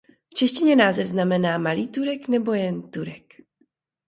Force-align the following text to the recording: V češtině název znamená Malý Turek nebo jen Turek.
V 0.31 0.33
češtině 0.33 0.75
název 0.75 1.07
znamená 1.07 1.57
Malý 1.57 1.87
Turek 1.89 2.27
nebo 2.27 2.53
jen 2.53 2.81
Turek. 2.81 3.33